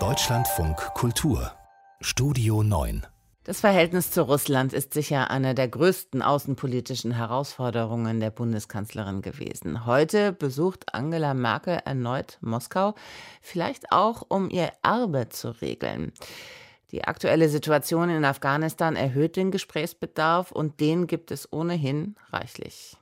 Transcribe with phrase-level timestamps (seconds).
[0.00, 1.52] Deutschlandfunk Kultur
[2.00, 3.06] Studio 9
[3.44, 9.86] das Verhältnis zu Russland ist sicher eine der größten außenpolitischen Herausforderungen der Bundeskanzlerin gewesen.
[9.86, 12.94] Heute besucht Angela Merkel erneut Moskau,
[13.40, 16.10] vielleicht auch um ihr Erbe zu regeln.
[16.90, 22.96] Die aktuelle Situation in Afghanistan erhöht den Gesprächsbedarf und den gibt es ohnehin reichlich.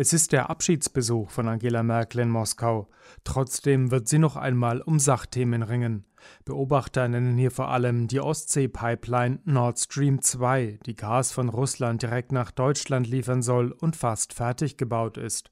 [0.00, 2.88] Es ist der Abschiedsbesuch von Angela Merkel in Moskau.
[3.24, 6.04] Trotzdem wird sie noch einmal um Sachthemen ringen.
[6.44, 12.30] Beobachter nennen hier vor allem die Ostsee-Pipeline Nord Stream 2, die Gas von Russland direkt
[12.30, 15.50] nach Deutschland liefern soll und fast fertig gebaut ist.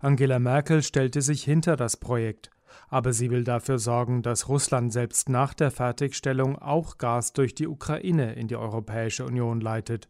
[0.00, 2.50] Angela Merkel stellte sich hinter das Projekt,
[2.90, 7.66] aber sie will dafür sorgen, dass Russland selbst nach der Fertigstellung auch Gas durch die
[7.66, 10.06] Ukraine in die Europäische Union leitet.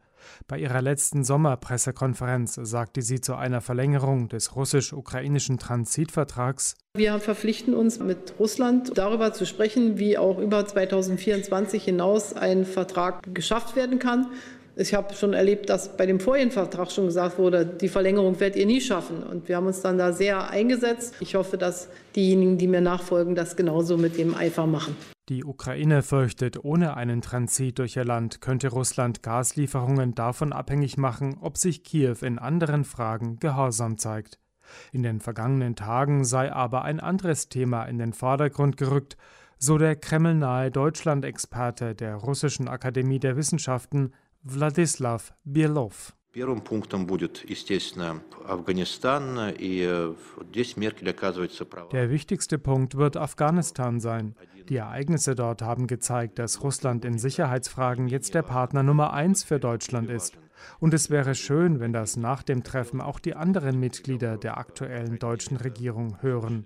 [0.48, 7.98] Bei ihrer letzten Sommerpressekonferenz sagte sie zu einer Verlängerung des russisch-ukrainischen Transitvertrags Wir verpflichten uns
[7.98, 14.27] mit Russland darüber zu sprechen, wie auch über 2024 hinaus ein Vertrag geschafft werden kann.
[14.77, 18.56] Ich habe schon erlebt, dass bei dem vorigen Vertrag schon gesagt wurde, die Verlängerung werdet
[18.56, 19.23] ihr nie schaffen.
[19.23, 21.17] Und wir haben uns dann da sehr eingesetzt.
[21.20, 24.97] Ich hoffe, dass diejenigen, die mir nachfolgen, das genauso mit dem Eifer machen.
[25.31, 31.36] Die Ukraine fürchtet, ohne einen Transit durch ihr Land könnte Russland Gaslieferungen davon abhängig machen,
[31.41, 34.41] ob sich Kiew in anderen Fragen gehorsam zeigt.
[34.91, 39.17] In den vergangenen Tagen sei aber ein anderes Thema in den Vordergrund gerückt,
[39.56, 46.12] so der kremlnahe Deutschland-Experte der Russischen Akademie der Wissenschaften Wladislaw Bielov.
[46.31, 50.14] Первым пунктом будет, естественно, Афганистан, и э,
[50.52, 51.89] здесь Меркель оказывается права.
[51.92, 54.36] Der wichtigste Punkt wird Afghanistan sein.
[54.67, 59.59] Die Ereignisse dort haben gezeigt, dass Russland in Sicherheitsfragen jetzt der Partner Nummer eins für
[59.59, 60.38] Deutschland ist.
[60.78, 65.19] Und es wäre schön, wenn das nach dem Treffen auch die anderen Mitglieder der aktuellen
[65.19, 66.64] deutschen Regierung hören.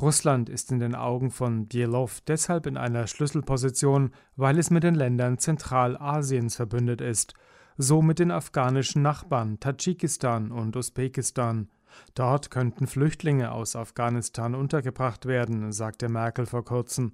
[0.00, 4.94] Russland ist in den Augen von Bielov deshalb in einer Schlüsselposition, weil es mit den
[4.94, 7.34] Ländern Zentralasiens verbündet ist,
[7.76, 11.68] so mit den afghanischen Nachbarn Tadschikistan und Usbekistan.
[12.14, 17.12] Dort könnten Flüchtlinge aus Afghanistan untergebracht werden, sagte Merkel vor kurzem.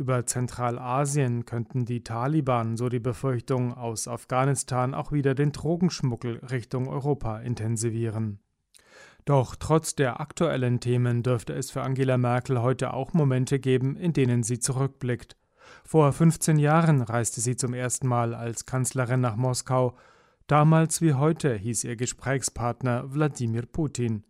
[0.00, 6.88] Über Zentralasien könnten die Taliban, so die Befürchtung, aus Afghanistan auch wieder den Drogenschmuggel Richtung
[6.88, 8.40] Europa intensivieren.
[9.26, 14.14] Doch trotz der aktuellen Themen dürfte es für Angela Merkel heute auch Momente geben, in
[14.14, 15.36] denen sie zurückblickt.
[15.84, 19.98] Vor 15 Jahren reiste sie zum ersten Mal als Kanzlerin nach Moskau.
[20.46, 24.24] Damals wie heute hieß ihr Gesprächspartner Wladimir Putin.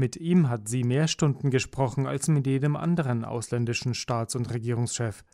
[0.00, 5.24] Mit ihm hat sie mehr Stunden gesprochen als mit jedem anderen ausländischen Staats- und Regierungschef.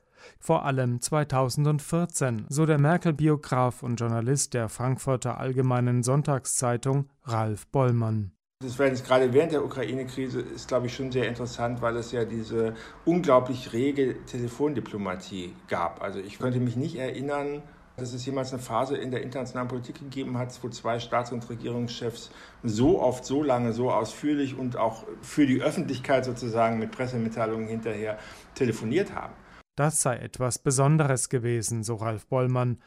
[0.41, 8.33] Vor allem 2014, so der Merkel-Biograf und Journalist der Frankfurter Allgemeinen Sonntagszeitung Ralf Bollmann.
[8.61, 12.11] Das war jetzt gerade während der Ukraine-Krise ist, glaube ich, schon sehr interessant, weil es
[12.11, 16.03] ja diese unglaublich rege Telefondiplomatie gab.
[16.03, 17.63] Also ich könnte mich nicht erinnern,
[17.97, 21.49] dass es jemals eine Phase in der internationalen Politik gegeben hat, wo zwei Staats- und
[21.49, 22.31] Regierungschefs
[22.63, 28.19] so oft, so lange, so ausführlich und auch für die Öffentlichkeit sozusagen mit Pressemitteilungen hinterher
[28.55, 29.35] telefoniert haben.
[29.77, 32.79] Das sei etwas Besonderes gewesen, so Ralf Bollmann,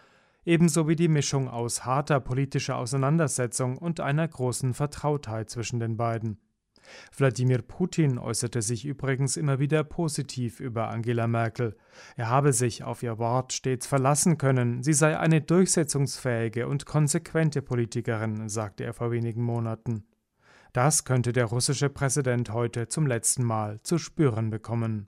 [0.45, 6.39] ebenso wie die Mischung aus harter politischer Auseinandersetzung und einer großen Vertrautheit zwischen den beiden.
[7.15, 11.75] Wladimir Putin äußerte sich übrigens immer wieder positiv über Angela Merkel.
[12.15, 17.61] Er habe sich auf ihr Wort stets verlassen können, sie sei eine durchsetzungsfähige und konsequente
[17.61, 20.05] Politikerin, sagte er vor wenigen Monaten.
[20.73, 25.07] Das könnte der russische Präsident heute zum letzten Mal zu spüren bekommen.